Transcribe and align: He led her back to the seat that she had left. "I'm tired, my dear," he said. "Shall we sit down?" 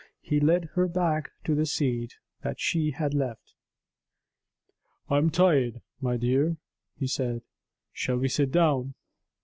He 0.23 0.39
led 0.39 0.65
her 0.73 0.87
back 0.87 1.29
to 1.43 1.53
the 1.53 1.67
seat 1.67 2.15
that 2.41 2.59
she 2.59 2.89
had 2.89 3.13
left. 3.13 3.53
"I'm 5.11 5.29
tired, 5.29 5.79
my 6.01 6.17
dear," 6.17 6.57
he 6.97 7.05
said. 7.05 7.43
"Shall 7.93 8.17
we 8.17 8.27
sit 8.27 8.51
down?" 8.51 8.95